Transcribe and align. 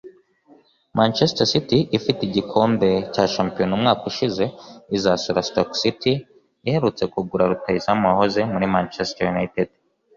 Manchester 0.97 1.47
City 1.53 1.79
ifite 1.97 2.19
igikombe 2.25 2.89
cya 3.13 3.23
shampiyona 3.33 3.73
umwaka 3.77 4.03
ushize 4.11 4.43
izasura 4.97 5.45
Stoke 5.47 5.75
City 5.83 6.13
iherutse 6.67 7.03
kugura 7.13 7.49
rutahizamu 7.51 8.03
wahoze 8.09 8.39
muri 8.53 8.65
Manchester 8.75 9.25
United 9.35 9.67